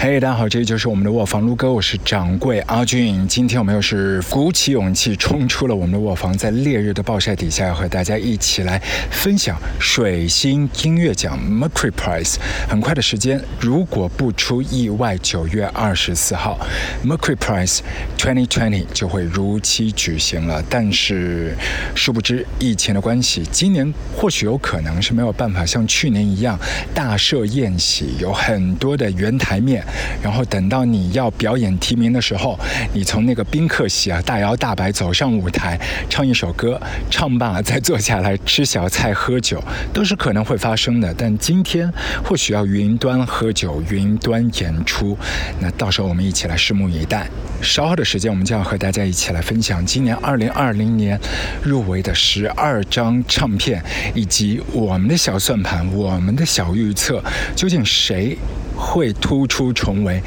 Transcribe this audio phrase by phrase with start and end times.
[0.00, 3.26] 嘿，大家好，这里就是我们的卧房撸哥，我是掌柜阿俊。
[3.26, 8.80] 今天我们又是鼓起勇气冲出了我们的卧房，在烈日的暴晒底下，要和大家一起来
[9.10, 12.36] 分享水星音乐奖 Mercury Prize。
[12.68, 16.56] 很快的时间，如果不出意外，九月二十四号
[17.04, 17.80] Mercury Prize
[18.18, 20.62] 2020就会如期举行了。
[20.70, 21.56] 但是，
[21.96, 26.56] 殊不知疫情的关系，今年或许有可能是没有办法像去年一样
[26.94, 29.84] 大设宴席，有很多的圆台面。
[30.22, 32.58] 然后等到你要表演提名的时候，
[32.92, 36.80] 你从那个宾客席啊大摇大摆走上舞台，唱一首歌，
[37.10, 41.12] 唱罢再坐下来吃小菜喝酒，都是可能会发生的。
[41.16, 41.90] 但今天
[42.24, 45.16] 或许要云端喝酒，云端演出，
[45.60, 47.28] 那到时候我们一起来拭目以待。
[47.60, 51.18] 稍后的时间，我们就要和大家一起来分享今年二零二零年
[51.62, 53.82] 入围的十二张唱片，
[54.14, 57.22] 以及我们的小算盘，我们的小预测，
[57.56, 58.38] 究竟谁？
[58.80, 60.20] 会突出成为，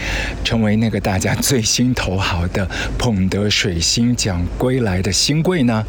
[0.46, 2.66] 成为那个大家最心头好的
[2.98, 5.84] 捧得水星奖归来的新贵呢？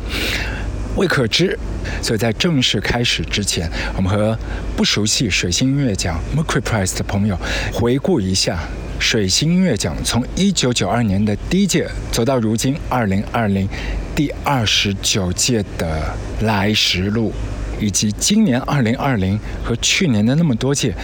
[0.96, 1.56] 未可知。
[2.02, 4.36] 所以在正式开始之前，我们和
[4.76, 7.38] 不熟悉水星音乐奖 Mercury Prize 的朋友
[7.72, 8.58] 回顾一下
[8.98, 13.68] 水星音乐奖从一九九二年的第一届走到如今二零二零
[14.16, 17.32] 第二十九届的来时路，
[17.80, 20.94] 以及今年二零二零和去年的那么多届。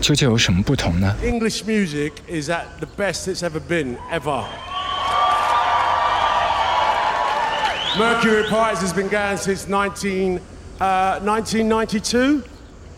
[0.00, 4.44] 究竟有什么不同呢？English music is at the best it's ever been ever.
[7.98, 10.40] Mercury Prize has been going since 19,
[10.78, 12.42] uh, 1992.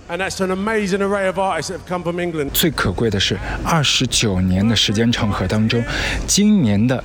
[0.08, 2.50] And that's an amazing array of artists that have come from England.
[2.52, 5.82] 最可贵的是，二十九年的时间长河当中，
[6.26, 7.02] 今年的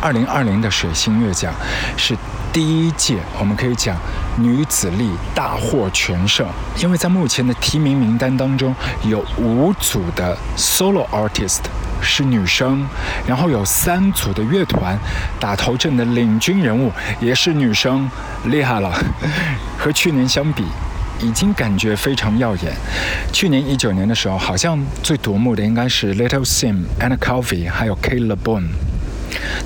[0.00, 1.54] 二零二零的水星乐奖
[1.96, 2.16] 是
[2.52, 3.96] 第一届，我们可以讲
[4.36, 6.46] 女子力大获全胜，
[6.78, 11.60] 因为在目前的提名名单当中，有五组的 solo artist
[12.02, 12.86] 是女生，
[13.26, 14.98] 然后有三组的乐团
[15.40, 18.10] 打头阵的领军人物也是女生，
[18.44, 18.92] 厉害了。
[19.78, 20.62] 和去年相比，
[21.20, 22.74] 已经感觉非常耀眼。
[23.32, 28.68] 去年一九年的时候，好像最夺目的应该是 Little Sim、Anna Calvi 还有 Kayla b o n e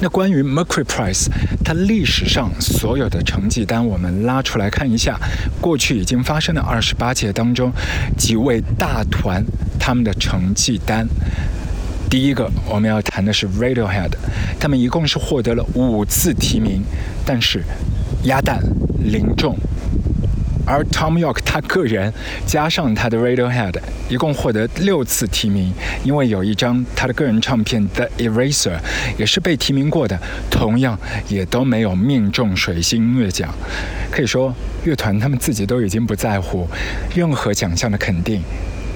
[0.00, 1.26] 那关于 Mercury Prize，
[1.64, 5.18] 它历史上所有的成绩单，我们拉出来看一下，
[5.60, 7.72] 过去已经发生的二十八届当中，
[8.18, 9.44] 几位大团
[9.78, 11.06] 他们的成绩单。
[12.08, 14.12] 第一个我们要谈的是 Radiohead，
[14.60, 16.82] 他们一共是获得了五次提名，
[17.24, 17.64] 但是
[18.24, 18.62] 鸭蛋
[18.98, 19.56] 零中。
[20.66, 22.12] 而 Tom York 他个人
[22.44, 23.74] 加上他的 Radiohead，
[24.08, 25.72] 一共获得六次提名，
[26.04, 28.78] 因为有一张他的个人唱片 The Eraser
[29.16, 30.18] 也是被提名过的，
[30.50, 33.54] 同样也都没有命中水星音乐奖。
[34.10, 34.52] 可以说，
[34.84, 36.68] 乐团他们自己都已经不在乎
[37.14, 38.42] 任何奖项的肯定。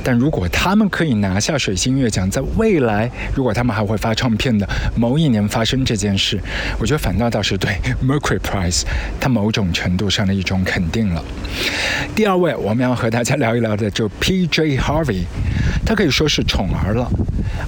[0.02, 6.40] 但如果他们可以拿下水星乐奖，在未来，如果他们还会发唱片的某一年发生这件事，
[6.78, 7.70] 我觉得反倒倒是对
[8.02, 8.82] Mercury Prize
[9.20, 11.24] 它某种程度上的一种肯定了。
[12.14, 14.78] 第二位，我们要和大家聊一聊的就 P.J.
[14.78, 15.24] Harvey，
[15.84, 17.10] 他可以说是宠儿了。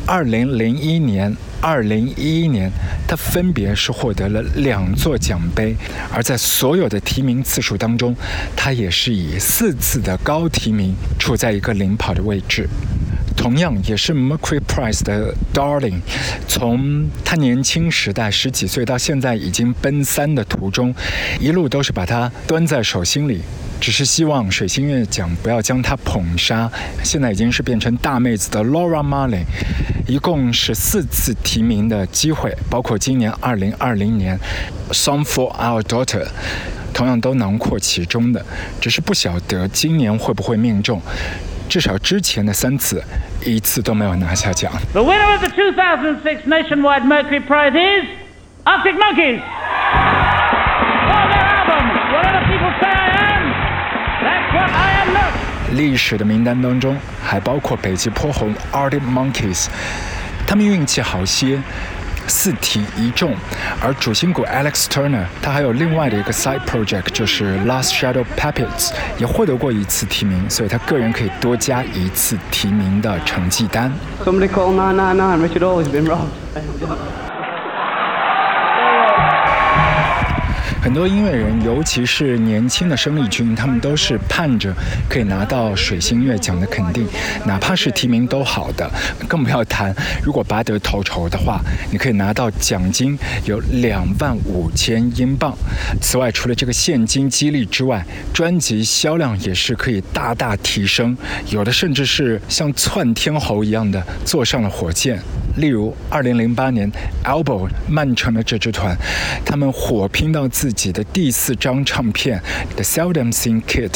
[0.07, 2.69] 二零零一年、二零一一年，
[3.07, 5.77] 他分别是获得了两座奖杯，
[6.13, 8.15] 而在所有的提名次数当中，
[8.57, 12.69] 他也是以四次的高提名处在一个领跑的位置。
[13.43, 15.99] 同样也是 Mercury Prize 的 Darling，
[16.47, 20.95] 从他年轻时代十几岁到现在已经奔三的途中，
[21.41, 23.41] 一路都是把他端在手心里。
[23.81, 26.71] 只是希望水星月奖不要将她捧杀。
[27.03, 29.43] 现在已经是变成大妹子的 Laura Marley，
[30.07, 34.39] 一共是四次提名的机会，包括今年二零二零年
[34.93, 36.29] Song for Our Daughter，
[36.95, 38.47] 同样都囊括其中的。
[38.81, 41.03] 只是不晓得今年会不会命中，
[41.73, 43.03] 至少之前的三次
[43.47, 44.71] 一次都没有拿下奖。
[44.93, 48.05] The winner of the 2006 Nationwide Mercury Prize is
[48.67, 49.41] Arctic Monkeys.
[49.41, 49.43] uh
[52.13, 53.45] whatever people say i am
[54.21, 55.33] that's what i am not
[55.75, 56.95] 历史的名单当中
[57.25, 59.69] 还包括北极坡红 Arctic Monkeys，
[60.47, 61.59] 他们运气好些，
[62.27, 63.35] 四题一中。
[63.81, 73.93] 而主心骨 Alex Turner，他还有另外的一个 side project，就是 Last Shadow Puppets，也获得过一次提名，所以他个人可以多加一次提名的成绩单。
[74.25, 77.32] Somebody call 999, Richard Always been robbed.
[80.93, 84.75] 很多音乐人，尤其是年轻的生力军，他们都是盼着
[85.09, 87.09] 可以拿到水星音乐奖的肯定，
[87.47, 88.91] 哪怕是提名都好的，
[89.27, 95.57] 更不要谈如果拔得头筹的话，你可以拿到奖金有两万五千英镑。
[95.99, 98.05] 此外，除了这个现金激励之外，
[98.35, 101.17] 专辑销量也是可以大大提升，
[101.49, 105.19] 有的甚至是像窜天猴一样的坐上了火箭。
[105.57, 106.91] 例如，二零零八年
[107.25, 108.97] ，Elbow 曼城的这支团，
[109.45, 112.41] 他们火拼到自己己的第四张唱片
[112.75, 113.89] 《The Seldom Seen Kit》，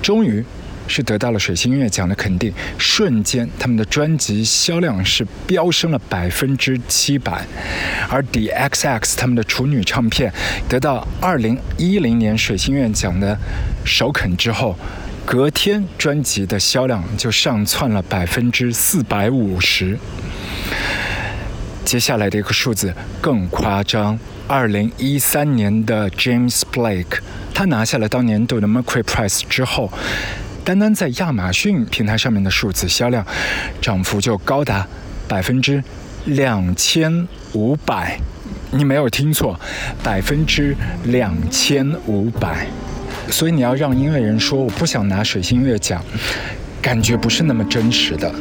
[0.00, 0.44] 终于
[0.88, 7.44] 是得到了水星音乐奖的肯定，瞬间他们的专辑销量是飙升了百分之七百。
[8.08, 10.32] 而 The XX 他们的处女唱片
[10.68, 13.38] 得到二零一零年水星音乐奖的
[13.84, 14.76] 首肯之后，
[15.24, 19.96] 隔天专辑的销量就上窜了百分之四百五十。
[21.84, 24.18] 接下来的一个数字更夸张，
[24.50, 27.20] 二零一三年的 James Blake，
[27.54, 29.88] 他拿下了当年度的 Mercury Prize 之后，
[30.64, 33.24] 单单在亚马逊平台上面的数字销量
[33.80, 34.84] 涨幅就高达
[35.28, 35.80] 百分之
[36.24, 38.18] 两千五百，
[38.72, 39.56] 你没有听错，
[40.02, 40.74] 百分之
[41.04, 42.66] 两千五百。
[43.30, 46.04] 所以你要让音乐人说我不想拿水星乐奖，
[46.82, 48.34] 感觉不是那么真实的。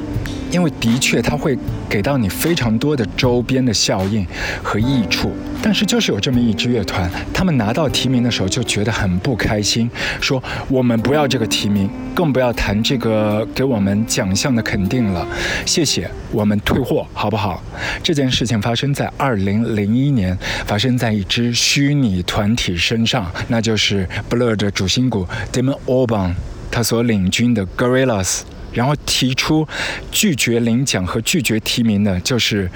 [0.51, 1.57] 因为的确，它会
[1.87, 4.25] 给到你非常多的周边的效应
[4.63, 5.31] 和益处，
[5.61, 15.27] 但是就是有这么一支乐团，他们拿到提名的时候就觉得很不开心，说我们不要这个提名，更不要谈这个给我们奖项的肯定了，
[15.65, 17.61] 谢谢，我们退货好不好？
[18.01, 26.33] 这件事情发生在二零零一年，发生在一支虚拟团体身上，那就是 Blur 的主心骨 Damon Albarn
[26.71, 28.41] 他所领军的 Gorillaz。
[28.74, 29.68] 然后提出
[30.12, 32.69] 拒绝领奖和拒绝提名的，就是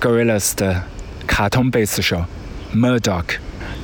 [0.00, 0.82] Gorillaz 的
[1.26, 2.24] 卡通贝斯手
[2.74, 3.36] Murdoch。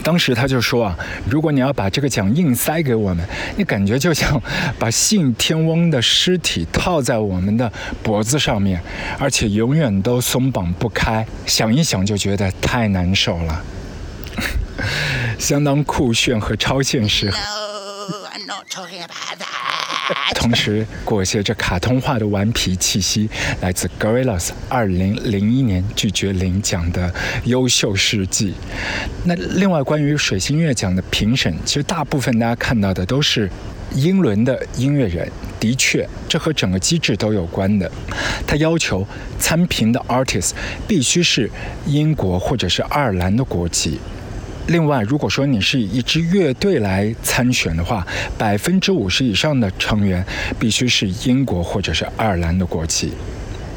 [0.02, 0.98] 当时他就说啊，
[1.30, 4.40] 如果你要把这个奖硬塞给我们，你感觉就像
[4.78, 7.72] 把信天翁的尸体套在我们的
[8.02, 8.82] 脖子上面，
[9.18, 11.26] 而且永远都松绑不开。
[11.46, 13.64] 想一想就觉得太难受了，
[15.38, 17.32] 相当酷炫和超现实。
[20.34, 23.28] 同时裹挟着卡通化的顽皮气息，
[23.60, 27.12] 来自 Gorillaz 二零零一年拒绝领奖的
[27.44, 28.54] 优秀事迹。
[29.24, 33.50] 那另外关于水星乐奖的评审，其实大部分大家看到的都是
[33.94, 35.30] 英伦的音乐人。
[35.58, 37.90] 的确，这和整个机制都有关的。
[38.46, 39.06] 他要求
[39.38, 40.50] 参评的 artist
[40.86, 41.50] 必须是
[41.86, 43.98] 英国或者是爱尔兰的国籍。
[44.66, 48.06] 另外，如果说你是以一支乐队来参选的话，
[48.38, 50.24] 百分之五十以上的成员
[50.58, 53.12] 必须是英国或者是爱尔兰的国籍。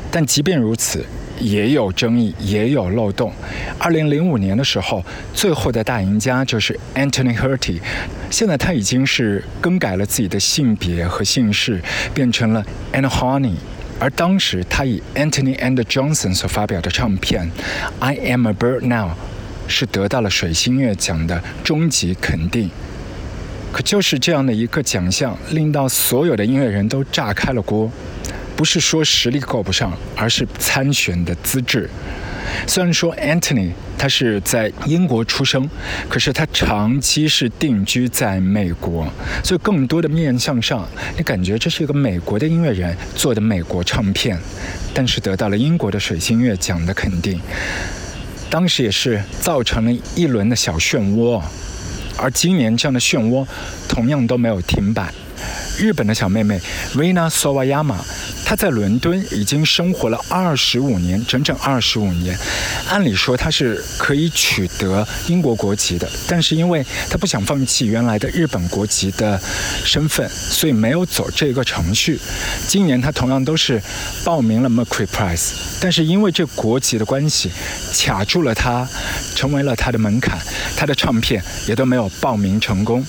[0.09, 1.05] 但即便如此，
[1.39, 3.31] 也有争议，也有漏洞。
[3.77, 5.03] 二零零五年的时候，
[5.33, 7.81] 最后的大赢家就是 Anthony Hurty
[8.29, 11.81] 现在他已经是更改了自己的性别和姓氏，
[12.13, 13.55] 变成了 Anne Honey。
[13.99, 17.45] 而当时他以 Anthony and Johnson 所发表的唱片
[17.99, 19.09] 《I Am a Bird Now》。
[19.67, 22.69] 是得到了水星乐奖的终极肯定，
[23.71, 27.91] 可就是这样的一个奖项，令到所有的音乐人都炸开了锅。
[28.55, 31.87] 不是说实力够不上，而是参选的资质。
[32.65, 35.69] 虽然说 Anthony 他是在英国出生，
[36.09, 39.07] 可是他长期是定居在美国，
[39.43, 44.39] 所以更多的面向上，你感觉这是一个美国的音乐人做的美国唱片，
[44.91, 47.39] 但是得到了英国的水星乐奖的肯定。
[48.49, 51.41] 当时也是造成了一轮的小漩涡，
[52.17, 53.45] 而今年这样的漩涡
[53.87, 55.13] 同样都没有停摆。
[55.77, 56.59] 日本的小妹妹
[56.95, 57.97] ，Vina Sawayama。
[58.45, 62.37] 他在伦敦已经生活了二十五年，整整二十五年。
[62.87, 69.39] 按理说她是可以取得英国国籍的，但是因为她不想放弃原来的日本国籍的
[69.83, 72.17] 身份，所以没有走这个程序。
[72.67, 73.81] 今年她同样都是
[74.23, 77.51] 报名了 Mercury Prize，但是因为这国籍的关系，
[77.93, 78.87] 卡住了她，
[79.35, 80.39] 成为了她的门槛，
[80.77, 83.05] 她的唱片也都没有报名成功。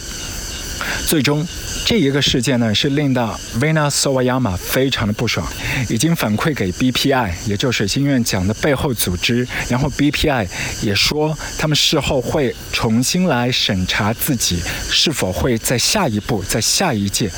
[1.07, 1.47] 最终。
[1.87, 5.47] 这一个事件呢，是令到 Vina Sawayama 非常的不爽，
[5.89, 9.49] 已经反馈给 BPI，也就是水星院奖的背后组织。
[9.71, 10.47] 然后 BPI
[10.83, 17.31] 也说，他们事后会重新来审查自己是否会在下一步、在下一届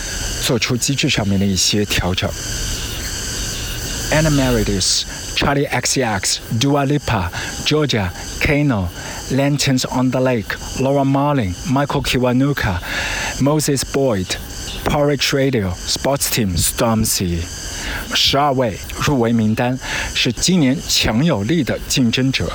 [0.43, 2.29] 做出机制上面的一些调整。
[4.11, 5.03] Anna Meredith、
[5.37, 7.29] Charlie XCX、Dua Lipa、
[7.65, 8.89] Georgia、Kano、
[9.31, 12.79] Lanterns on the Lake、Laura Marling、Michael Kiwanuka。
[13.41, 14.37] Moses Boyd、
[14.85, 17.39] Porridge Radio、Sports Team、Stormzy，
[18.15, 19.79] 十二位入围名单
[20.15, 22.53] 是今年强有力的竞争者。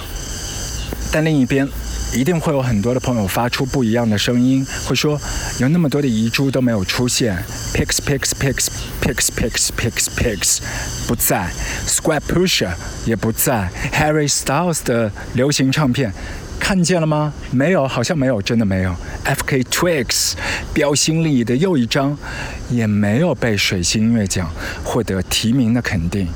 [1.12, 1.68] 但另一边
[2.14, 5.20] 一定会有很多的朋友发出不一样的声音，会说
[5.60, 8.68] 有那么多的遗珠都没有出现，Pix Pix Pix
[9.02, 10.60] Pix Pix Pix Pix
[11.08, 11.50] 不在
[11.88, 12.76] ，Square Pusher
[13.08, 16.14] 也不在，Harry Styles 的流行唱片。
[16.60, 17.34] 看见了吗？
[17.52, 18.96] 没有，好像没有，真的没有。
[19.24, 19.64] F.K.
[19.64, 20.34] Twigs
[20.74, 22.18] 标新立异的又一张，
[22.70, 24.50] 也没有被水星音乐奖
[24.84, 26.28] 获得提名的肯定。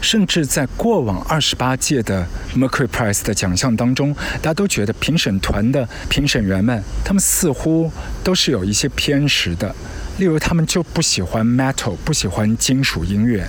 [0.00, 7.90] 甚至在过往二十八届的 Mercury Prize 的奖项当中，大家都觉得评审团的评审员们，他们似乎
[8.22, 9.74] 都是有一些偏食的。
[10.18, 13.46] 例如，他们就不喜欢 Metal，不喜欢金属音乐。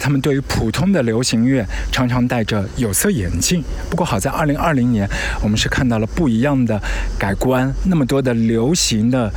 [0.00, 3.62] 他们对于普通的流行乐常常戴着有色眼镜。
[3.90, 5.06] 不过好在二零二零年，
[5.42, 6.80] 我们是看到了不一样的
[7.18, 7.72] 改观。
[7.84, 9.30] 那么多的流行的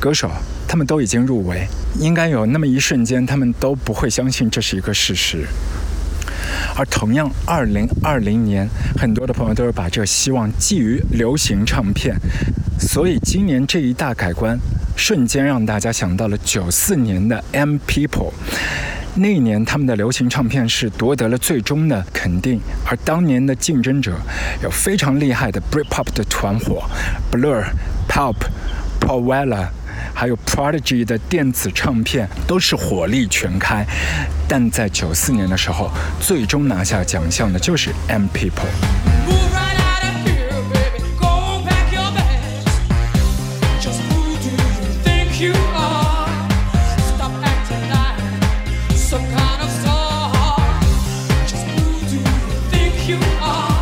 [0.00, 0.30] 歌手，
[0.66, 1.66] 他们都已经入围。
[2.00, 5.46] 应该有那么一瞬间，他们都不会相信这是一个事实。
[6.76, 8.68] 而同样，二零二零年，
[8.98, 12.14] 很多的朋友都是把这个希望寄于流行唱片。
[12.78, 14.58] 所以今年这一大改观，
[14.96, 18.32] 瞬间让大家想到了九四年的 M People。
[19.18, 24.14] 那一年，他们的流行唱片是夺得了最终的肯定，而当年的竞争者
[24.62, 26.82] 有非常厉害的 Britpop 的团伙
[27.32, 27.64] ，Blur、
[28.06, 28.36] Pulp、
[29.00, 29.68] Paul Weller，
[30.14, 33.86] 还有 Prodigy 的电子唱片都是火力全开。
[34.46, 39.15] 但在九四年的时候，最终拿下奖项的就是 M People。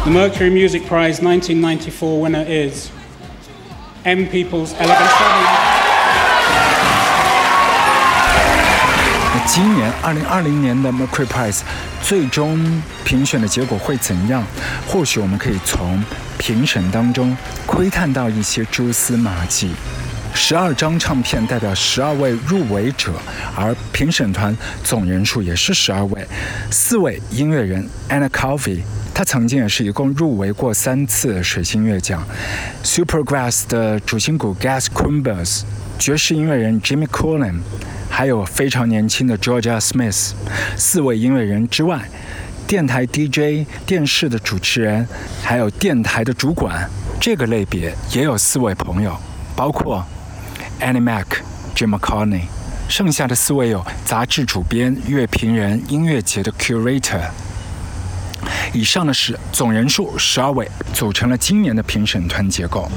[0.05, 2.91] The Mercury Music Prize 1994 winner is
[4.05, 5.49] M People's Elegant Traveling.
[9.33, 11.61] 那今年二零二零年的 Mercury Prize
[12.03, 14.45] 最终评选的结果会怎样？
[14.87, 16.05] 或许我们可以从
[16.37, 17.35] 评审当中
[17.65, 19.71] 窥探到一些蛛丝马迹。
[20.35, 23.15] 十二张唱片代表十二位入围者，
[23.57, 26.29] 而评审团总人数也是十二位。
[26.71, 28.83] 四位音乐人 Anna Coffey。
[29.15, 32.27] 他曾经也是一共入围过三次水星乐奖
[32.83, 35.65] ，Supergrass 的主心骨 Gas c u m b e r s
[36.01, 37.61] 爵士音乐人 Jimmy Cullen，
[38.11, 40.33] 还有非常年轻的 Georgia Smith，
[40.77, 42.11] 四位音乐人之外，
[42.67, 45.07] 电台 DJ、电视的主持人，
[45.45, 46.91] 还有电台的主管，
[47.21, 49.17] 这个类别也有四位朋友，
[49.55, 50.05] 包括
[50.81, 51.27] Annie Mac、
[51.77, 52.47] Jim McCartney，
[52.89, 57.31] 剩下的四位有杂志主编、乐评人、音乐节的 Curator。
[58.75, 62.91] 以上的是总人数十二位，组成了今年的评审团结构。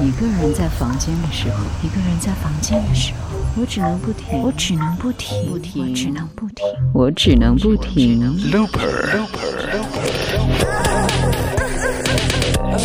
[0.00, 6.64] 一个人在房间的时候，一个人在房间的时候，我只能不停，我只能不停，不停，只能不停，
[6.94, 8.20] 我只能不停。
[8.52, 9.26] Looper，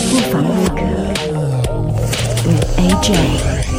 [0.10, 0.82] 不妨录歌
[2.44, 3.71] ，with AJ。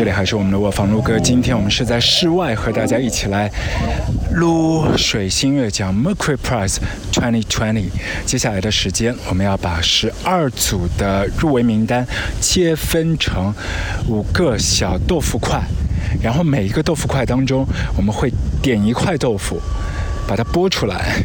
[0.00, 3.52] 这里还是我们的卧房录歌，今天我们是在室外和大家一起来
[4.32, 6.78] 录水星月奖 Mercury Prize
[7.12, 7.84] 2020。
[8.24, 12.06] 接下来的时间，我们要把十二组的入围名单
[12.40, 13.52] 切分成
[14.08, 15.60] 五个小豆腐块，
[16.22, 19.60] 然后每一个豆腐块当中，我们会点一块豆腐。
[20.30, 21.24] 把它播出来，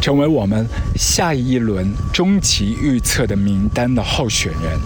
[0.00, 4.78] 成为我们下一轮终极预测的名单的候选人。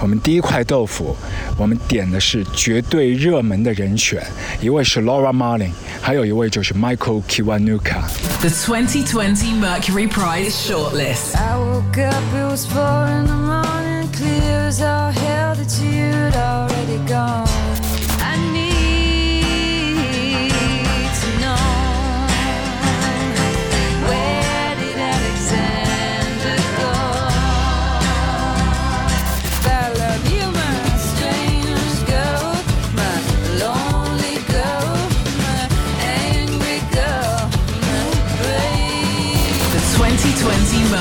[0.00, 1.14] 我们第一块豆腐，
[1.58, 4.22] 我们点的是绝对热门的人选，
[4.62, 8.00] 一位是 Laura Marling，还有一位就是 Michael Kiwanuka。
[8.40, 11.36] The 2020 Mercury Prize shortlist.
[11.36, 16.34] I woke up, it was four in the morning, clear as all hell that you'd
[16.34, 17.51] already gone.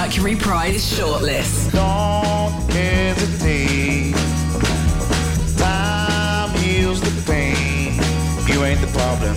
[0.01, 1.73] Mercury Prize shortlist.
[1.73, 4.15] Don't hesitate.
[5.57, 8.01] Time heals the pain.
[8.47, 9.37] You ain't the problem.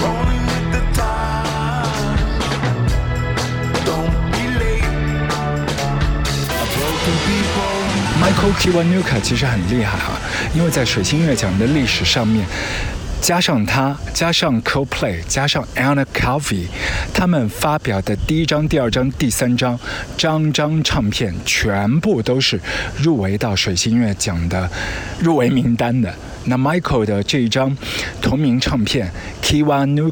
[0.00, 2.18] Rolling with the tide.
[3.84, 4.84] Don't be late.
[6.76, 7.72] Broken people.
[8.20, 10.18] Michael Kiwanuka 其实很厉害啊，
[10.54, 12.46] 因为在水星乐奖的历史上面，
[13.19, 16.67] 加上他，加上 Co-Play，加上 Anna Calvi，
[17.13, 19.77] 他们发表的第一张、第二张、第三张，
[20.17, 22.59] 张张唱片全部都是
[23.01, 24.69] 入围到水星音乐奖的
[25.19, 26.13] 入围名单的。
[26.45, 27.75] 那 Michael 的这一张
[28.21, 29.11] 同名唱片
[29.45, 30.11] 《Kiwanuka》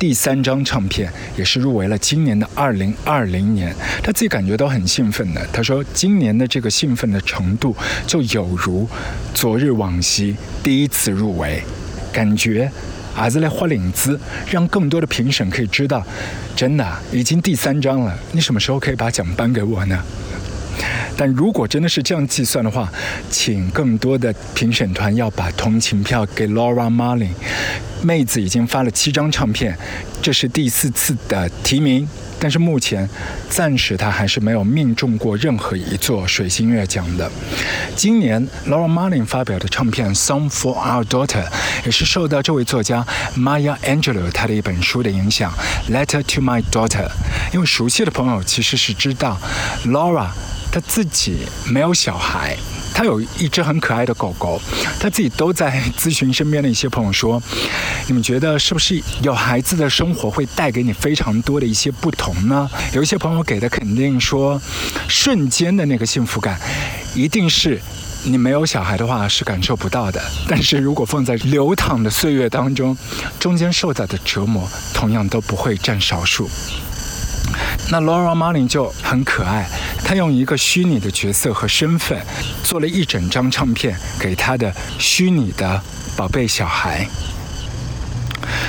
[0.00, 5.46] 第三张唱片也是入围了今年的二零二零年，他自己感觉都很兴奋的。
[5.52, 8.88] 他说，今年的这个兴奋的程度就有如
[9.32, 11.62] 昨日往昔第一次入围，
[12.12, 12.70] 感觉
[13.16, 14.18] 儿子来花领子，
[14.50, 16.04] 让更多的评审可以知道，
[16.54, 20.02] 真的已经第三张了，你什么时候可以把奖颁给我呢？
[21.16, 22.90] 但如果真的是这样计算的话，
[23.28, 27.28] 请更多的评审团要把同情票给 Laura Marlin。
[28.02, 29.76] 妹子已经发了七张唱片，
[30.22, 33.08] 这是第四次的提名，但是目前
[33.48, 37.30] 暂时她还是没有命中过任何一座水星乐奖的。
[37.94, 41.44] 今年 Laura Marling 发表的唱片《Song for Our Daughter》
[41.84, 45.52] 也是受到这位作家 Maya Angelou 她的一本书的影响，
[45.92, 47.06] 《Letter to My Daughter》。
[47.52, 49.38] 因为熟悉的朋友其实是知道
[49.84, 50.28] Laura。
[50.72, 52.56] 她自己没有小孩，
[52.94, 54.60] 他有一只很可爱的狗狗，
[54.98, 57.42] 他自己都在咨询身边的一些朋友说
[58.06, 64.60] ：“你们觉得是不是有孩子的生活会带给你非常多的一些不同呢？”有一些朋友给的肯定说，
[65.08, 66.60] 瞬间的那个幸福感，
[67.14, 67.80] 一定是
[68.24, 70.22] 你没有小孩的话是感受不到的。
[70.46, 72.96] 但是如果放在流淌的岁月当中，
[73.38, 76.50] 中间受到的折磨同样都不会占少数。
[77.90, 79.68] 那 Laura Marling 就很可爱，
[80.04, 82.20] 她用一个虚拟的角色和身份，
[82.62, 85.80] 做了一整张唱片给她的虚拟的
[86.16, 87.06] 宝贝小孩。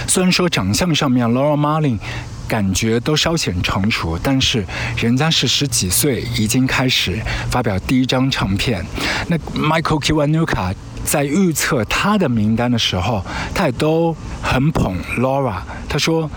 [0.07, 1.99] 虽然说长相上面 Laura Marling
[2.47, 4.65] 感觉都稍显成熟，但是
[4.97, 7.19] 人家是十几岁已经开始
[7.49, 8.85] 发表第一张唱片。
[9.27, 10.73] 那 Michael Kiwanuka
[11.05, 13.23] 在预测他的名单的时候，
[13.53, 16.29] 他也都很捧 Laura，他说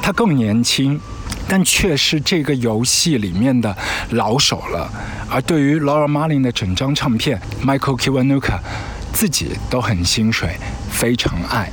[0.00, 1.00] 他更年轻。
[1.48, 3.76] 但却是这个游戏里面的
[4.10, 4.90] 老手了。
[5.28, 8.58] 而对于 Laura Marling 的整张唱片，Michael Kiwanuka
[9.12, 10.56] 自己都很心水，
[10.90, 11.70] 非常爱。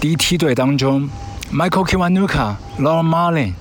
[0.00, 1.08] 第一梯队当中
[1.52, 3.52] ，Michael Kiwanuka、Laura Marling，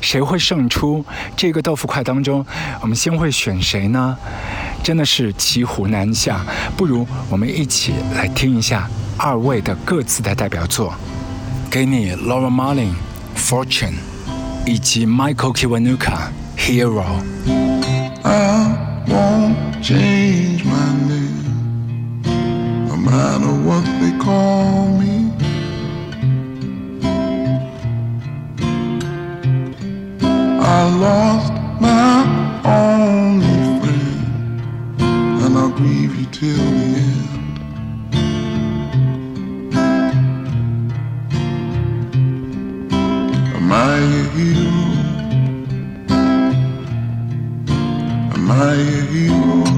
[0.00, 1.04] 谁会胜出？
[1.36, 2.44] 这个豆腐块当中，
[2.80, 4.16] 我们先会选谁呢？
[4.82, 6.40] 真的是骑虎难下。
[6.76, 10.94] 不如我们一起来听一下二位的各自的代表作。
[11.70, 12.94] 给你 Laura Marling。
[13.36, 13.96] Fortune
[14.66, 17.22] 以及 Michael Kiwanuka Hero。
[18.24, 22.22] I won't change my name,
[22.88, 25.32] no matter what they call me.
[30.60, 32.24] I lost my
[32.64, 34.62] only friend,
[35.42, 37.21] and I'll grieve you till the end.
[43.74, 44.22] Am I a
[49.14, 49.71] hero?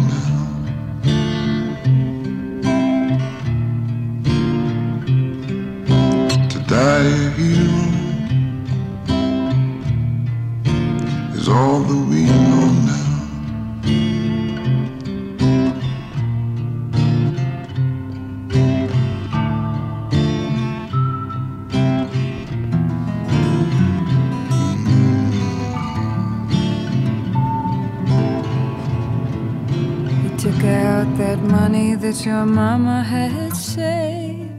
[32.14, 34.50] That your mama had saved.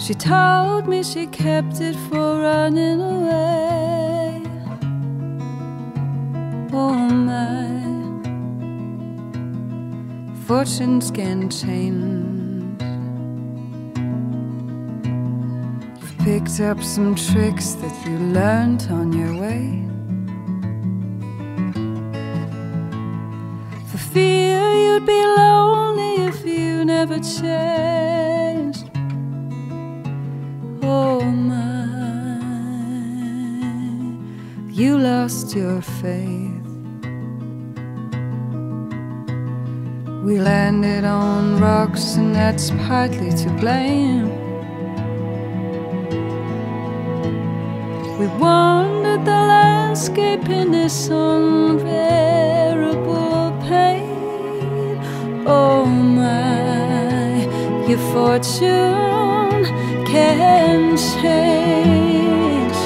[0.00, 4.42] She told me she kept it for running away.
[6.72, 7.80] Oh my,
[10.46, 12.82] fortunes can change.
[16.00, 19.93] You've picked up some tricks that you learned on your way.
[24.94, 28.84] You'd be lonely if you never changed.
[30.82, 32.38] Oh my,
[34.70, 36.52] you lost your faith.
[40.22, 44.30] We landed on rocks, and that's partly to blame.
[48.18, 52.63] We wandered the landscape in this unbearable pain.
[55.46, 57.44] Oh my,
[57.86, 59.64] your fortune
[60.06, 62.78] can change.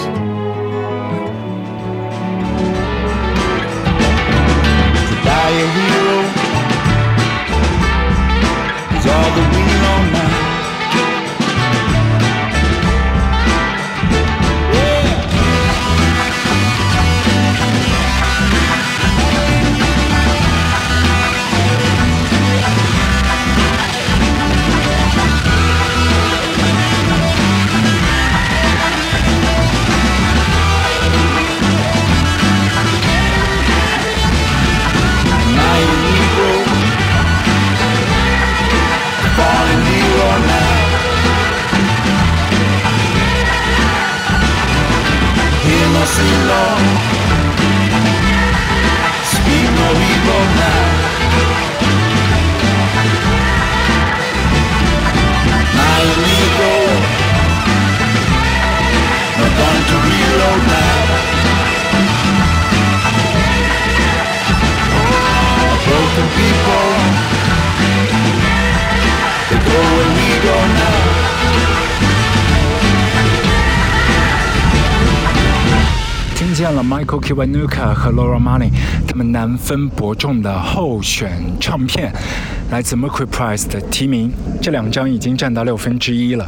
[5.24, 6.27] Die a hero
[46.18, 46.84] sing long.
[49.32, 50.77] Speak no evil now.
[76.74, 78.72] 了 Michael Kiwanuka 和 Laura Marling
[79.06, 82.12] 他们难分伯仲的候选唱片，
[82.70, 86.46] 来自 Mercury Prize 的提名，这两张已经占到六分之一了。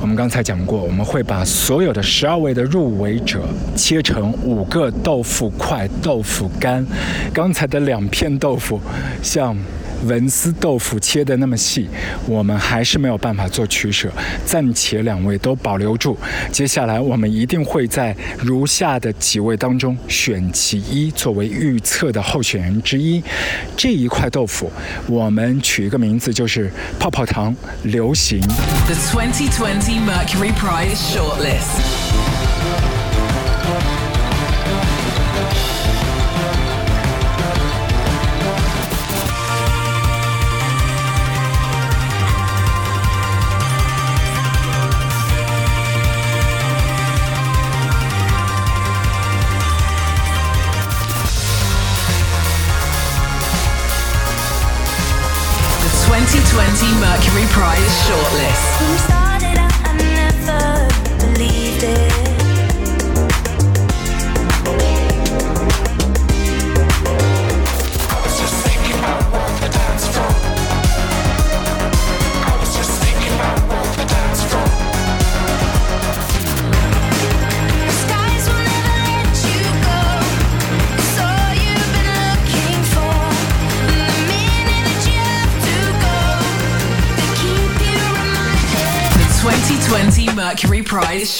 [0.00, 3.40] 我们刚才讲过，我们会把所有的十二位的入围者
[3.74, 6.86] 切成五个豆腐块、豆腐干。
[7.32, 8.80] 刚才的两片豆腐，
[9.22, 9.56] 像。
[10.04, 11.88] 文思豆腐切的那么细，
[12.26, 14.10] 我们还是没有办法做取舍，
[14.44, 16.16] 暂且两位都保留住。
[16.50, 23.22] 接下来我们一定会在如下的几位当中选其一作为预测的候选人之一。
[23.76, 24.70] 这一块豆腐，
[25.06, 28.40] 我们取一个名字，就是泡泡糖流行。
[28.86, 32.61] The 2020 Mercury Prize shortlist.
[56.52, 59.21] 2020 Mercury Prize shortlist.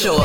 [0.00, 0.21] Mercury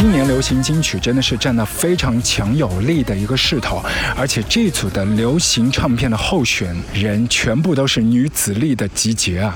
[0.00, 3.84] 今年流行金曲真的是占到非常强有力的一个势头，
[4.16, 9.54] 而且这组的流行唱片的候选人全部都是女子力的集结啊！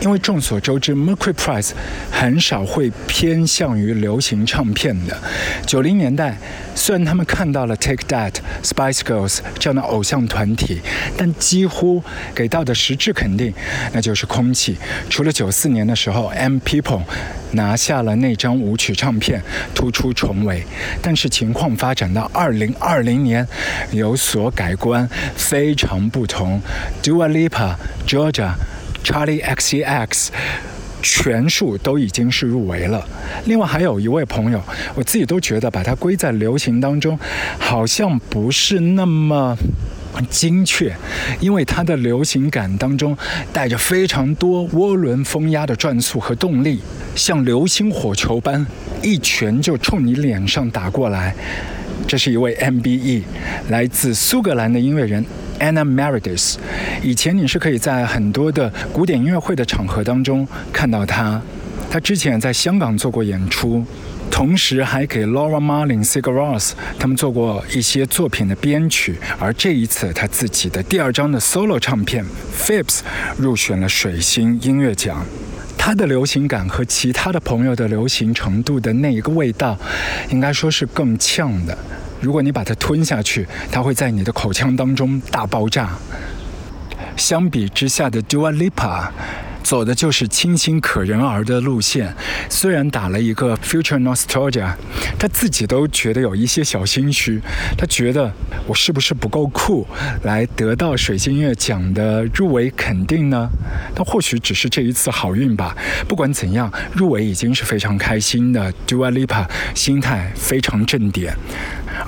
[0.00, 1.70] 因为众所周知，Mercury Prize
[2.10, 5.16] 很少会偏向于流行唱片的。
[5.64, 6.36] 九零年代，
[6.74, 8.32] 虽然他们看到了 Take That、
[8.64, 10.80] Spice Girls 这样的偶像团体，
[11.16, 12.02] 但几乎
[12.34, 13.54] 给到的实质肯定，
[13.92, 14.76] 那就是空气。
[15.08, 17.02] 除了九四年的时候，M People
[17.52, 19.27] 拿下了那张舞曲唱片，
[19.74, 20.62] 突出重围。
[21.02, 23.46] 但是情况发展到二零二零年，
[23.90, 26.60] 有所改观，非常不同。
[27.02, 27.74] Dua Lipa、
[28.06, 28.52] Georgia、
[29.02, 30.28] Charlie XCX。
[31.00, 33.06] 全数都已经是入围了。
[33.44, 34.60] 另外还有一位朋友，
[34.96, 37.16] 我自己都觉得把它归在流行当中，
[37.56, 39.56] 好像不是那么。
[40.12, 40.94] 很精确，
[41.40, 43.16] 因为它的流行感当中
[43.52, 46.80] 带着非常多涡轮风压的转速和动力，
[47.14, 48.66] 像流星火球般
[49.02, 51.34] 一拳就冲你脸上打过来。
[52.06, 53.22] 这是一位 MBE，
[53.68, 55.24] 来自苏格兰的音乐人
[55.58, 56.56] Anna Meredith。
[57.02, 61.40] 以前你是可以在很多的古典音乐会的场合当中看到他，
[61.90, 63.84] 他之前在香港做过演出。
[64.30, 72.24] 同时还给 Laura Marling、Sigur Rós 他们做过一些作品的编曲，而这一次他自己的第二张的 solo 唱片
[72.56, 73.00] phips
[73.36, 75.24] 入选了水星音乐奖。
[75.76, 79.76] 他的流行感和其他的朋友的流行程度的那一个味道，
[80.30, 81.76] 应该说是更呛的。
[82.20, 85.90] 如果你把它吞下去，它会在你的口腔当中大爆炸。
[87.16, 89.08] 相比之下的 Dua Lipa。
[89.68, 92.16] 走的就是清新可人儿的路线，
[92.48, 94.72] 虽然打了一个 Future Nostalgia，
[95.18, 97.38] 他自己都觉得有一些小心虚。
[97.76, 98.32] 他觉得
[98.66, 99.86] 我是不是不够酷，
[100.22, 103.46] 来得到水星音乐奖的入围肯定呢？
[103.94, 105.76] 但或许只是这一次好运吧。
[106.08, 108.72] 不管怎样，入围已经是非常开心的。
[108.86, 111.36] Dua Lipa 心态非常正点，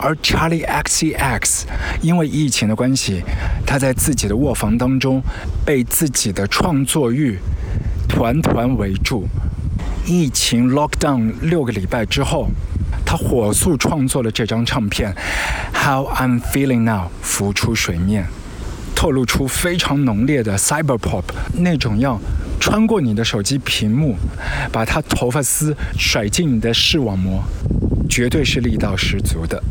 [0.00, 1.64] 而 Charlie XCX
[2.00, 3.22] 因为疫情的关系，
[3.66, 5.22] 他在自己的卧房当中
[5.64, 7.38] 被自己的创作欲。
[8.08, 9.28] 团团围住。
[10.04, 12.48] 疫情 lockdown 六个礼拜之后，
[13.06, 15.14] 他火速创作了这张唱片
[15.72, 18.26] 《How I'm Feeling Now》，浮出水面，
[18.96, 21.22] 透露出非常浓烈的 cyber pop
[21.54, 22.20] 那种要
[22.58, 24.16] 穿过你的手机屏幕，
[24.72, 27.44] 把他头发丝甩进你的视网膜，
[28.10, 29.62] 绝对是力道十足的。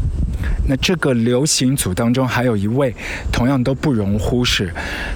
[0.67, 2.95] 那这个流行组当中还有一位，
[3.32, 4.73] 同样都不容忽视。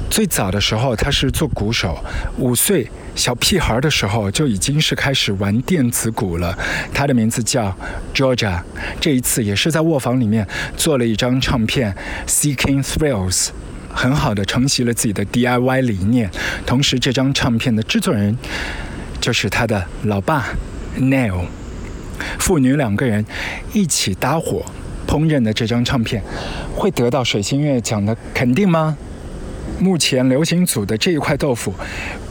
[0.10, 2.04] 最早的时候他是做鼓手，
[2.38, 6.58] 五岁小屁孩的时候就已经是开始玩电子鼓了。
[6.94, 7.76] 他的名字叫
[8.14, 8.62] Georgia，
[9.00, 11.96] 这一次也是在卧房里面做了一张唱片
[12.30, 13.46] 《Seeking Thrills》，
[13.94, 16.30] 很好的承袭了自己的 DIY 理念。
[16.66, 18.38] 同时，这张唱片的制作人
[19.22, 20.48] 就是他的老爸
[21.00, 21.46] Neil，
[22.40, 23.26] 父女两个人
[23.74, 24.64] 一起搭伙。
[25.06, 26.24] 烹饪的这张唱片
[26.74, 28.98] 会得到水星乐奖的肯定吗？
[29.80, 31.74] 目前流行组的这一块豆腐，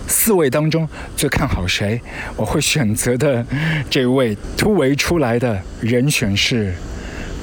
[0.08, 2.00] 四位当中最看好谁？
[2.34, 3.44] 我会选择的
[3.88, 6.74] 这位突围出来的人选是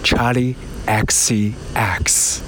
[0.03, 0.55] Charlie
[0.87, 2.39] XCX。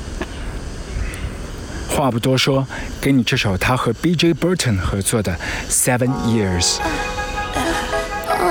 [1.88, 2.68] 话不多说，
[3.00, 5.38] 给你这首他和 BJ Burton 合作的
[5.72, 6.78] 《Seven Years》。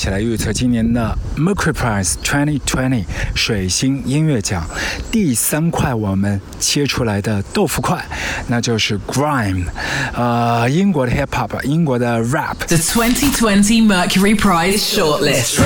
[0.00, 4.64] 起来预测今年的 Mercury Prize 2020水星音乐奖
[5.12, 8.02] 第三块我们切出来的豆腐块，
[8.46, 9.66] 那就是 Grime，
[10.14, 12.56] 呃，英国的 Hip Hop，英国的 Rap。
[12.66, 15.60] The 2020 Mercury Prize shortlist.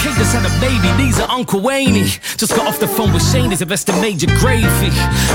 [0.00, 2.06] Kate just had a baby, these are Uncle Wayne.
[2.40, 4.88] Just got off the phone with Shane, he's investing major gravy.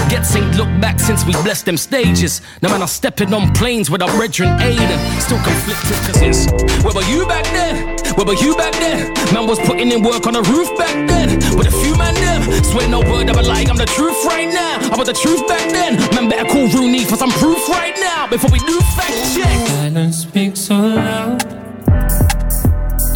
[0.10, 2.42] Get ain't look back since we blessed them stages.
[2.64, 5.22] Now man, I'm stepping on planes with our brethren Aiden.
[5.22, 7.96] Still conflicted cause it's, where were you back then?
[8.18, 9.14] Where were you back then?
[9.36, 11.38] Man was putting in work on the roof back then.
[11.56, 12.64] With a few man them.
[12.64, 14.80] Swear no word of a lie, I'm the truth right now.
[14.92, 16.00] I was the truth back then.
[16.16, 18.26] Man better call Rooney for some proof right now.
[18.26, 19.68] Before we do fact check.
[19.68, 21.65] Silence speaks so loud.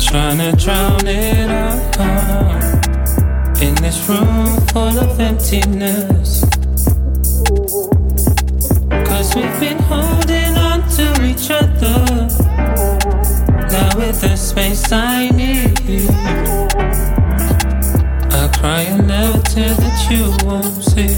[0.10, 2.64] Trying to drown it out.
[3.62, 6.42] In this room full of emptiness.
[9.08, 12.28] Cause we've been holding on to each other
[13.70, 15.80] now with the space I need.
[18.34, 21.14] I cry never tell that you won't see.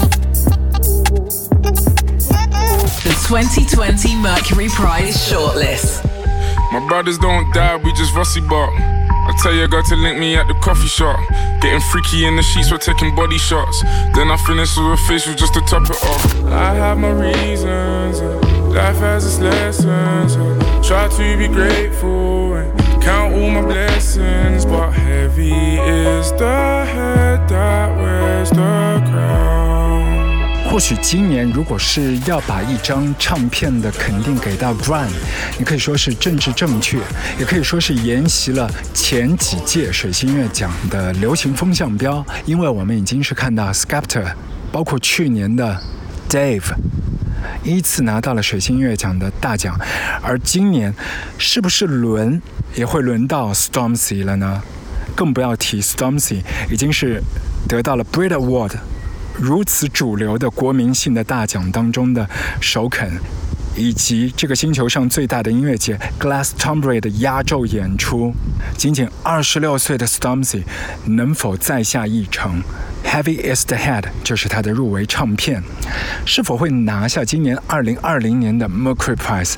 [3.08, 6.11] The 2020 Mercury Prize shortlist.
[6.72, 8.72] My brothers don't die, we just rusty bark.
[8.74, 11.18] I tell your girl to link me at the coffee shop.
[11.60, 13.80] Getting freaky in the sheets, we're taking body shots.
[14.14, 16.44] Then I finish with a facial just to top it off.
[16.46, 18.20] I have my reasons,
[18.74, 20.34] life has its lessons.
[20.86, 27.96] Try to be grateful and count all my blessings, but heavy is the head that
[27.96, 29.51] wears the crown.
[30.72, 35.10] 或许今年如果是要把一张唱片的肯定给到 grand
[35.58, 36.96] 你可以说是政治正确，
[37.38, 42.24] 也可以说是沿袭了前几届水星乐奖的流行风向标。
[42.46, 44.32] 因为我们已经是看到 Skepta，
[44.72, 45.78] 包括去年的
[46.30, 46.72] Dave。
[47.62, 49.78] 依次拿到了水星音乐奖的大奖。
[50.22, 50.94] 而今年，
[51.36, 52.40] 是不是轮
[52.74, 54.62] 也会轮到 Stormzy 了呢？
[55.14, 57.22] 更不要提 Stormzy 已经是
[57.68, 58.72] 得到了 Brit Award
[59.38, 62.28] 如此主流的国民性的大奖当中的
[62.60, 63.10] 首肯。
[63.74, 68.34] 以及这个星球上最大的音乐节 Glastonbury 的压轴演出，
[68.76, 70.62] 仅仅二十六岁的 Stormzy
[71.06, 72.62] 能否再下一城
[73.04, 75.62] ？Heavy is the head 就是他的入围唱片，
[76.24, 79.54] 是否会拿下今年二零二零年的 Mercury Prize？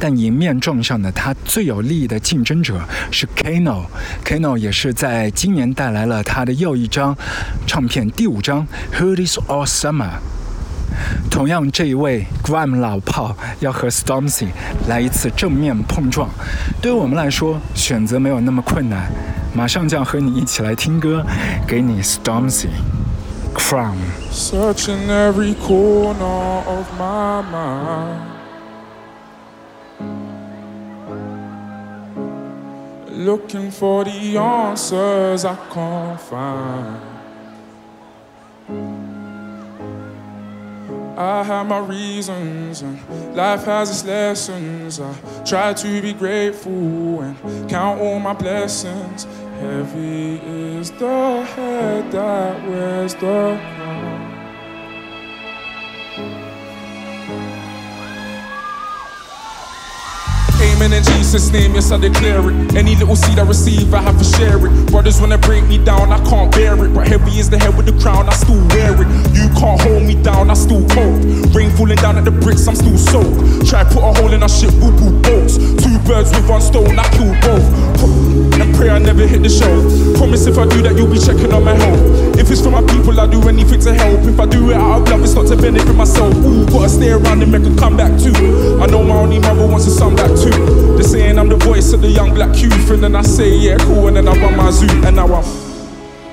[0.00, 2.80] 但迎面撞上的他最有利的竞争者
[3.10, 7.16] 是 Kano，Kano 也是在今年带来了他的又一张
[7.66, 10.18] 唱片第五张 Who Is All Summer。
[11.29, 14.47] 同样，这一位 Grime 老炮要和 Stormzy
[14.87, 16.29] 来一次正面碰撞，
[16.81, 19.09] 对于我们来说，选择没有那么困难。
[19.53, 21.25] 马上就要和你一起来听歌，
[21.67, 22.67] 给你 Stormzy
[23.55, 28.19] Crown。Searching every corner of my mind.
[33.11, 36.99] Looking for the answers I can't find.
[41.16, 42.98] I have my reasons, and
[43.36, 44.98] life has its lessons.
[44.98, 49.24] I try to be grateful and count all my blessings.
[49.60, 54.33] Heavy is the head that wears the crown.
[60.92, 62.74] In Jesus' name, yes, I declare it.
[62.74, 64.90] Any little seed I receive, I have to share it.
[64.90, 66.92] Brothers wanna break me down, I can't bear it.
[66.92, 69.08] But heavy is the head with the crown, I still wear it.
[69.32, 71.22] You can't hold me down, I still cope.
[71.54, 73.68] Rain falling down at the bricks, I'm still soaked.
[73.68, 75.56] Try put a hole in our ship, boo boo bolts.
[75.56, 77.64] Two birds with one stone, I kill both.
[78.60, 79.82] And pray I never hit the shelf.
[80.16, 82.33] Promise if I do that, you'll be checking on my health.
[82.44, 84.20] If it's for my people, I do anything to help.
[84.24, 86.34] If I do it out of love, it's not to benefit myself.
[86.44, 88.34] Ooh, gotta stay around and make a comeback too.
[88.82, 90.50] I know my only mother wants a son back too.
[90.94, 93.78] They're saying I'm the voice of the young black youth, and then I say, yeah,
[93.78, 95.42] cool, and then I run my zoo, and now I'm.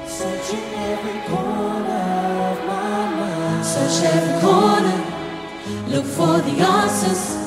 [0.05, 2.03] Searching every corner
[2.51, 3.65] of my mind.
[3.65, 4.99] Search every corner.
[5.87, 7.37] Look for the answers.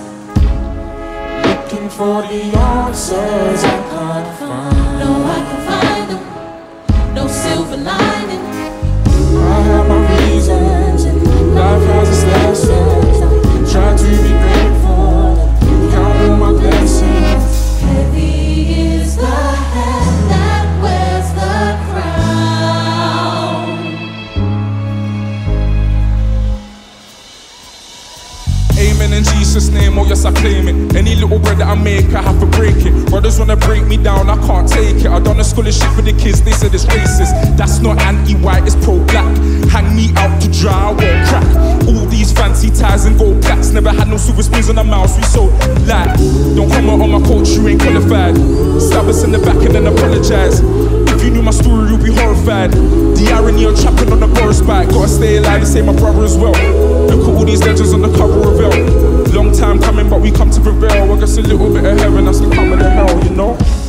[1.44, 4.83] Looking for the answers I can't find.
[7.34, 8.44] Silver lining.
[9.36, 11.04] I have my reasons,
[11.52, 13.72] life has its lessons.
[13.72, 14.53] Try to be
[29.54, 30.96] Name, oh yes, I claim it.
[30.96, 32.92] Any little bread that I make, I have to break it.
[33.08, 35.06] Brothers wanna break me down, I can't take it.
[35.06, 37.30] I done a scholarship for the kids, they said it's racist.
[37.56, 39.30] That's not anti white, it's pro black.
[39.70, 41.46] Hang me out to dry, I won't crack.
[41.86, 43.70] All these fancy ties and gold plaques.
[43.70, 45.44] Never had no silver spoons on the mouse, we so
[45.86, 46.18] light.
[46.58, 48.34] Don't comment on my culture, you ain't qualified.
[48.82, 50.58] Stab us in the back and then apologize.
[51.14, 52.72] If you knew my story, you'd be horrified.
[52.72, 54.88] The irony of trapping on the chorus bike.
[54.90, 56.58] Gotta stay alive and save my brother as well.
[57.06, 59.23] Look at all these legends on the cover of Elle.
[59.58, 61.12] Time coming, but we come to prevail.
[61.12, 63.83] I guess a little bit of heaven, that's come coming the hell, you know?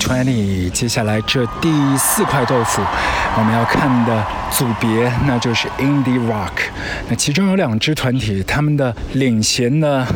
[0.00, 0.70] Twenty，。
[0.70, 2.82] 接下来这第四块豆腐，
[3.36, 6.52] 我们要看的组别那就是 Indie Rock。
[7.08, 10.06] 那其中有两支团体，他们的领衔的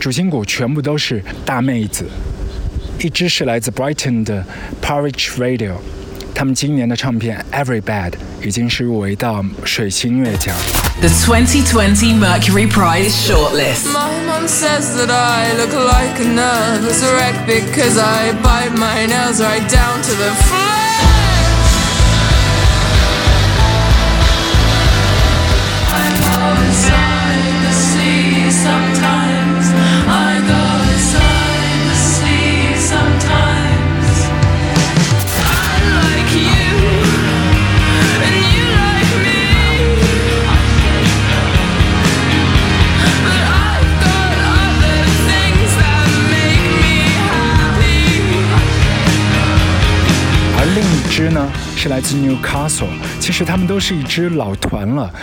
[0.00, 2.06] 主心骨全部都是大妹子。
[2.98, 4.44] 一支是来自 Brighton 的
[4.80, 5.74] Porridge Radio，
[6.34, 10.54] 他们今年的唱片 Every Bad 已经是入围到水星音乐奖。
[11.04, 13.92] The 2020 Mercury Prize shortlist.
[13.92, 19.38] My mom says that I look like a nervous wreck because I bite my nails
[19.38, 21.04] right down to the flesh.
[25.92, 27.13] I go
[51.83, 52.87] 是来自 Newcastle，
[53.19, 55.13] 其实他们都是一支老团了。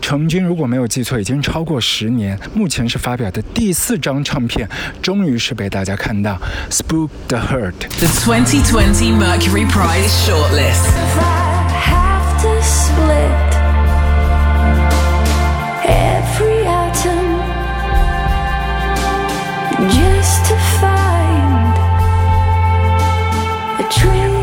[0.00, 2.36] 成军如果没有记错，已经超过十年。
[2.54, 4.68] 目前是发表的第四张唱片，
[5.02, 6.40] 终于是被大家看到。
[6.70, 7.74] Spook the Hurt。
[7.98, 10.88] The 2020 Mercury Prize shortlist.
[10.88, 13.52] If I have to split
[15.84, 17.42] every atom
[19.90, 21.76] just to find
[23.78, 24.33] a trace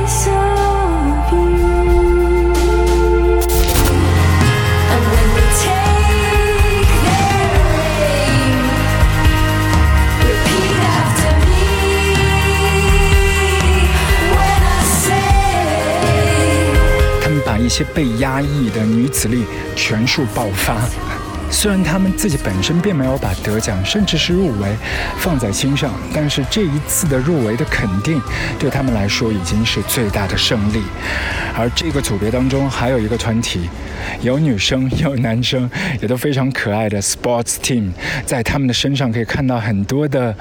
[17.73, 19.45] 些被压抑的女子力
[19.75, 20.77] 全数爆发。
[21.51, 24.75] 虽然他们自己本身并没有把得奖，甚至是入围
[25.19, 28.21] 放在心上，但是这一次的入围的肯定，
[28.59, 30.83] 对他们来说已经是最大的胜利。
[31.55, 33.69] 而这个组别当中还有一个团体，
[34.23, 35.71] 有女生有男生，
[36.01, 37.93] 也都非常可爱的 Sports Team，
[38.25, 40.35] 在他们的身上可以看到很多的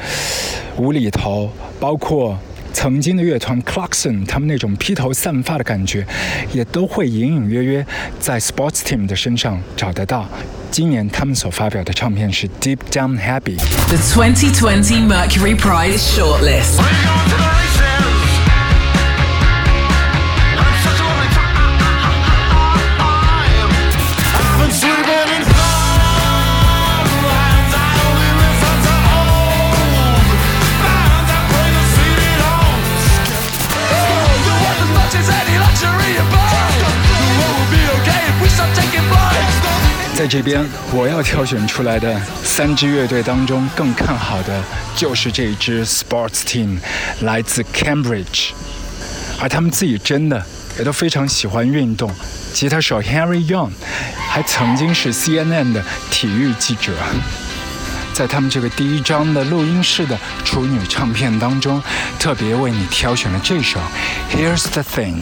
[0.77, 2.37] 无厘头，包括。
[2.73, 6.05] 曾经的乐团 Clarkson，他们那种披头散发的感觉，
[6.53, 7.85] 也都会隐隐约约
[8.19, 10.27] 在 Sports Team 的身上找得到。
[10.71, 13.57] 今年他们所发表的唱片是 Deep Down Happy。
[13.89, 17.70] The 2020 Mercury Prize shortlist.
[40.31, 44.63] 这边，我要挑选出来的三支乐队当中，更看好的
[44.95, 46.79] 就是这一支 Sports Team，
[47.19, 48.51] 来自 Cambridge，
[49.41, 50.41] 而他们自己真的
[50.77, 52.09] 也都非常喜欢运动。
[52.53, 53.71] 吉他手 Harry Young
[54.29, 56.93] 还曾经是 CNN 的体育记者。
[58.13, 61.83] 在他们这个第一张的录音室的处女唱片当中，
[62.17, 63.81] 特别为你挑选了这首
[64.33, 65.15] 《Here's the Thing》。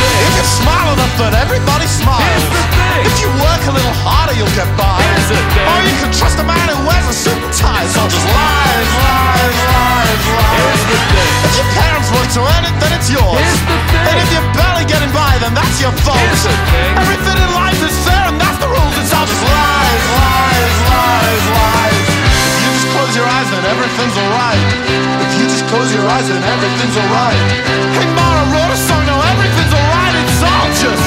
[0.00, 0.24] Thing.
[0.24, 2.24] If you smile enough, then everybody smiles.
[2.24, 3.04] Here's the thing.
[3.04, 4.96] If you work a little harder, you'll get by.
[5.04, 5.68] Here's the thing.
[5.68, 7.84] Or you can trust a man who wears a suit and tie.
[7.84, 10.56] It's all just lies, lies, lies, lies.
[10.56, 11.30] Here's the thing.
[11.44, 13.36] If your parents work to earn it, then it's yours.
[13.36, 14.04] Here's the thing.
[14.08, 16.20] And if you're barely getting by, then that's your fault.
[16.20, 16.92] Here's the thing.
[17.00, 18.94] Everything in life is fair, and that's the rules.
[19.00, 22.00] It's all just lies, lies, lies, lies.
[22.00, 24.64] If you just close your eyes, then everything's alright.
[25.24, 27.40] If you just close your eyes, then everything's alright.
[27.96, 29.20] Hey, Mara wrote a song, now
[30.40, 31.04] It's all just.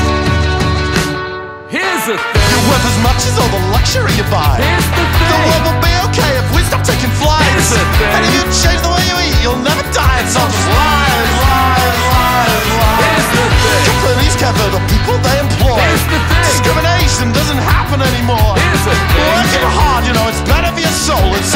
[1.65, 2.49] Here's the thing.
[2.53, 4.61] You're worth as much as all the luxury you buy.
[4.61, 5.25] Here's the thing.
[5.25, 7.41] The world will be okay if we stop taking flights.
[7.49, 8.13] Here's the thing.
[8.13, 10.21] And if you change the way you eat, you'll never die.
[10.21, 13.01] It's all just lies, lies, lies, lies.
[13.09, 13.81] Here's the thing.
[13.89, 15.81] Companies cover the people they employ.
[15.81, 16.45] Here's the thing.
[16.53, 18.53] Discrimination doesn't happen anymore.
[18.53, 19.33] Here's the thing.
[19.33, 21.33] Working hard, you know, it's better for your soul.
[21.41, 21.52] It's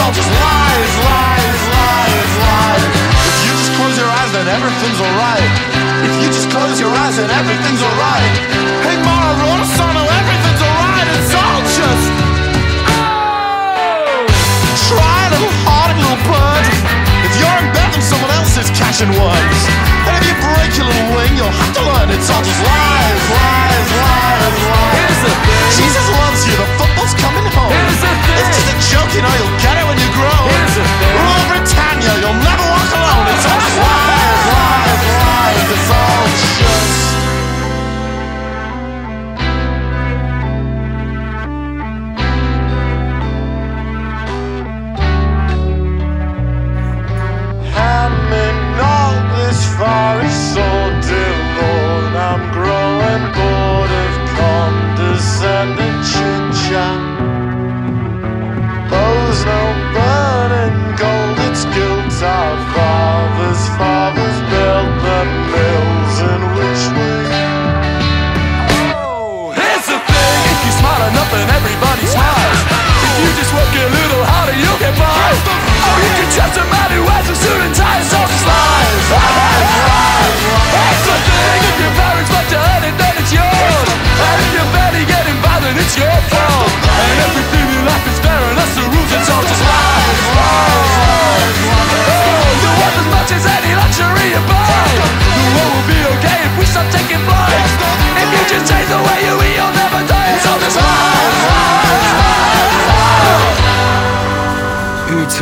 [29.18, 30.37] you know, you'll get it when you grow.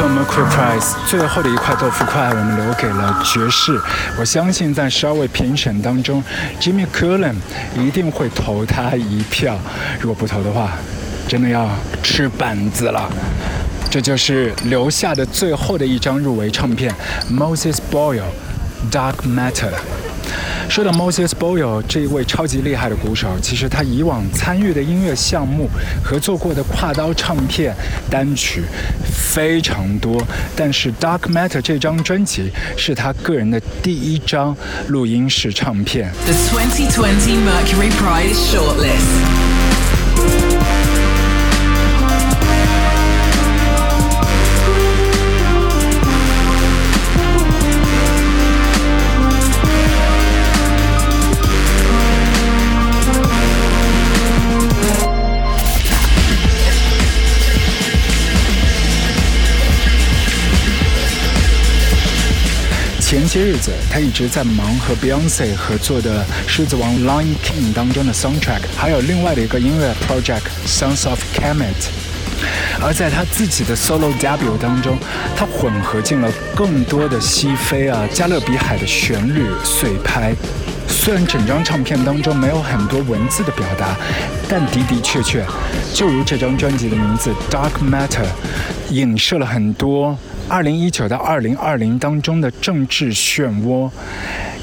[0.04, 3.80] ，Mercury Prize 最后的一块豆腐块，我们留给了爵士。
[4.20, 6.22] 我相信在十二位评审当中
[6.60, 7.36] ，Jimmy Cullen
[7.78, 9.58] 一定会投他一票。
[10.02, 10.72] 如果不投的话，
[11.28, 11.70] 真的要
[12.04, 13.10] 吃板子了。
[13.89, 16.93] 这就是留下的最后的一张入围唱片
[17.32, 18.22] ，Moses Boyle，
[18.91, 19.72] 《Dark Matter》。
[20.70, 25.70] 说到 Moses Boyle 这一位超级厉害的鼓手，其实他以往参与的音乐项目、
[26.03, 27.74] 合作过的跨刀唱片
[28.09, 28.63] 单曲
[29.05, 30.22] 非常多，
[30.55, 34.55] 但是 Dark Matter 这张专辑是他个人的第一张
[34.88, 36.11] 录音室唱片。
[36.26, 39.45] The 2020 Mercury Prize shortlist.
[63.36, 71.74] 些日子，他一直在忙和 Beyonce 合作的《狮子王》Lion King 当中的 soundtrack，还有另外的一个音乐 project Sons of camet。
[72.82, 74.98] 而在他自己的 solo W 当中，
[75.36, 80.34] 他混合进了更多的西非啊、加勒比海的旋律碎拍。
[81.06, 83.95] 虽然整张唱片当中没有很多文字的表达，
[84.49, 85.45] 但的的确确，
[85.93, 88.26] 就如这张专辑的名字《Dark Matter》，
[88.89, 90.18] 影射了很多。
[90.49, 93.91] 二零一九到二零二零当中的政治漩涡，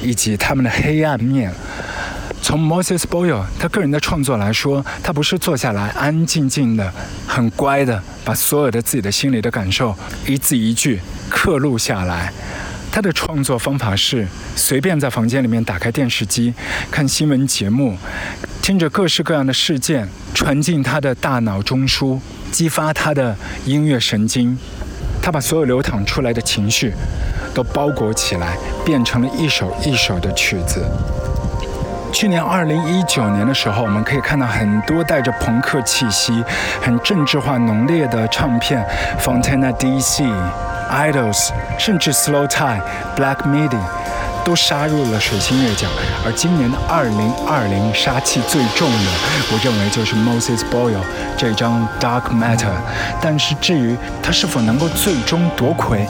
[0.02, 1.52] 以及他们的黑暗面。
[2.42, 6.92] 从 Moses Boyle 他个人的创作来说，他不是坐下来安安静静的、
[7.24, 12.32] 很乖的，把所有的自己的心里的感受一字一句刻录下来。
[12.92, 16.52] 他的创作方法是随便在房间里面打开电视机，
[16.90, 17.96] 看新闻节目，
[18.60, 22.20] 听着各式各样的事件传进他的大脑中枢，
[22.50, 23.34] 激发他的
[23.64, 24.58] 音乐神经。
[25.22, 26.92] 他把所有流淌出来的情绪
[27.54, 30.84] 都包裹起来，变成了一首一首的曲子。
[32.12, 36.44] 去年二零一九年的时候，我们可以看到很多带着朋克气息、
[36.82, 38.84] 很政治化浓烈的唱片
[39.18, 40.24] ，Fontana D.C.、
[40.92, 42.80] Idols，甚至 Slow Tie、
[43.16, 43.80] Black Midi。
[44.44, 45.88] 都杀入了水星乐奖，
[46.26, 49.10] 而今年的二零二零杀气最重的，
[49.52, 50.98] 我认为就是 Moses Boyle
[51.38, 52.74] 这张 Dark Matter。
[53.20, 56.08] 但是至于他是否能够最终夺魁，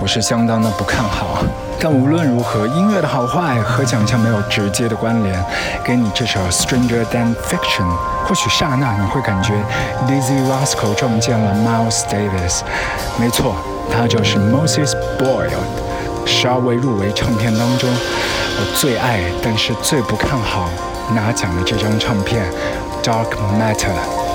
[0.00, 1.44] 我是相当的不看好。
[1.78, 5.44] 但无论如何，音乐的好坏和奖项没有直接的关联。
[5.84, 7.86] 给你这首 Stranger Than Fiction，
[8.26, 9.52] 或许刹那你会感觉
[10.08, 12.62] Dizzy Rascal 撞见了 Miles Davis。
[13.20, 13.54] 没错，
[13.90, 15.48] 他就是 moses boyle
[16.26, 20.68] 十二位入围唱片当中我最爱但是最不看好
[21.14, 22.44] 拿奖的这张唱片
[23.02, 24.26] dark matter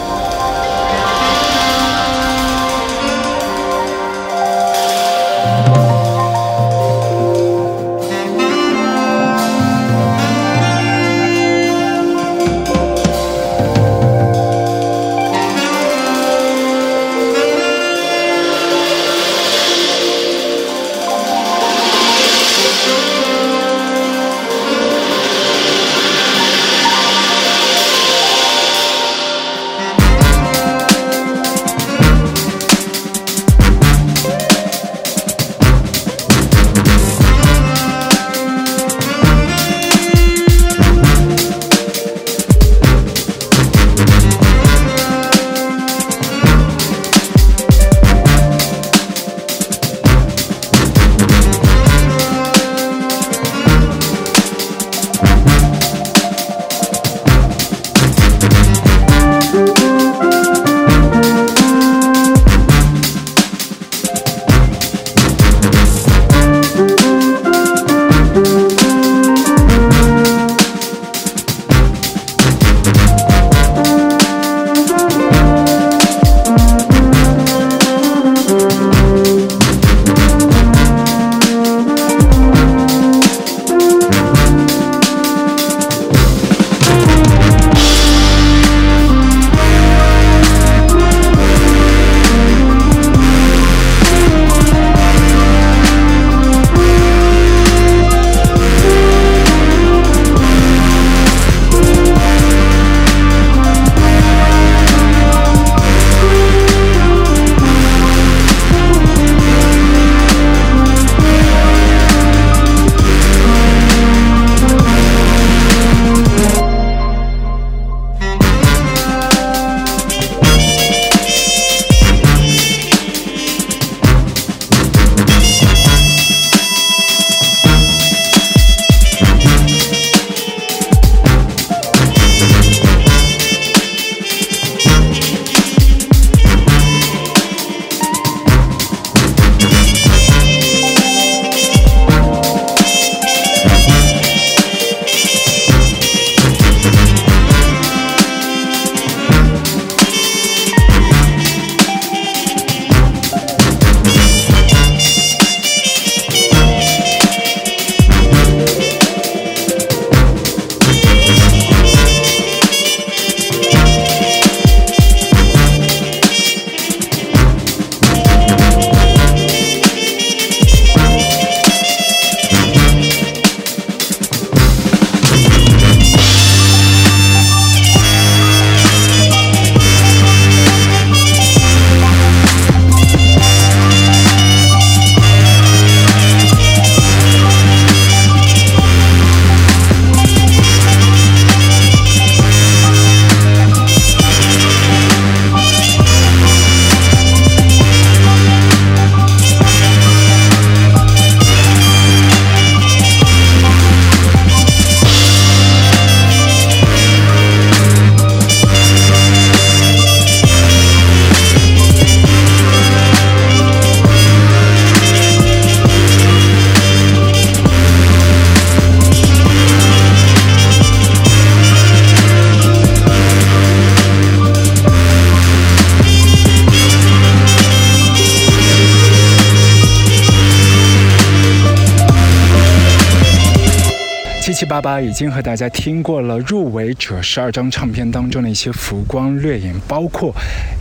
[234.62, 240.32] 七八八已经和大家听过了入围者十二张唱片当中的一些浮光掠影，包括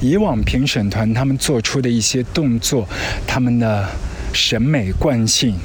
[0.03, 2.87] 以往评审团他们做出的一些动作，
[3.26, 3.89] 他们的
[4.35, 5.57] 审美惯性，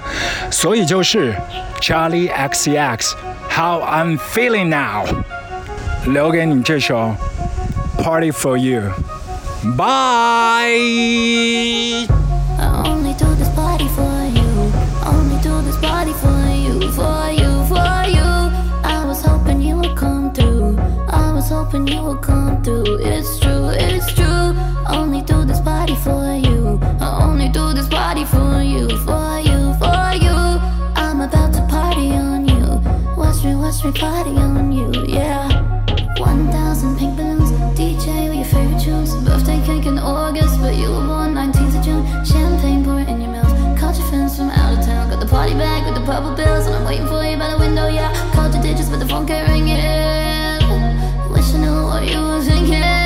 [0.51, 1.33] 所以就是
[1.79, 3.13] Charlie XCX
[3.49, 5.05] How I'm Feeling Now，
[6.05, 7.15] 留给你这首
[7.97, 8.89] Party for You，Bye。
[21.49, 22.99] Hoping you will come through.
[22.99, 24.53] It's true, it's true.
[24.87, 26.79] Only do this party for you.
[26.99, 30.37] I only do this party for you, for you, for you.
[30.95, 32.65] I'm about to party on you.
[33.17, 35.47] Watch me, watch me party on you, yeah.
[36.19, 37.51] 1,000 pink balloons.
[37.77, 39.15] DJ with your favorite tunes.
[39.25, 42.03] Birthday cake in August, but you were born 19th of June.
[42.25, 43.79] Champagne pour in your mouth.
[43.79, 45.09] Caught your friends from out of town.
[45.09, 47.57] Got the party bag with the purple bills, and I'm waiting for you by the
[47.57, 48.11] window, yeah.
[48.33, 50.08] Called your digits, but the phone can't ring it
[52.69, 52.98] yeah